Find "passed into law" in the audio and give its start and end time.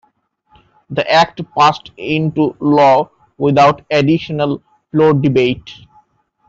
1.55-3.11